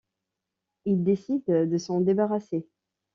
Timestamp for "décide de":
1.03-1.77